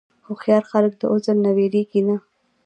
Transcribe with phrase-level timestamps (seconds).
[0.27, 2.15] هوښیار خلک د عذر نه وېرېږي نه.